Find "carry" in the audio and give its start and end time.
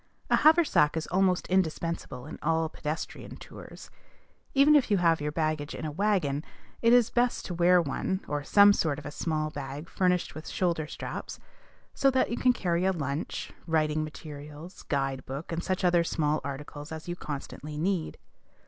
12.51-12.83